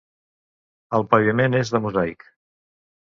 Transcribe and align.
El 0.99 1.05
paviment 1.13 1.59
és 1.63 1.73
de 1.77 1.83
mosaic. 1.85 2.29